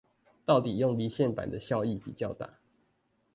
[0.45, 2.57] 到底用離線版的效益比較大